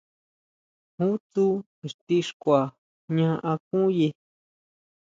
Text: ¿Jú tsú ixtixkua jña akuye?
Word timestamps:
¿Jú 0.97 1.07
tsú 1.29 1.45
ixtixkua 1.85 2.61
jña 3.13 3.31
akuye? 3.51 4.07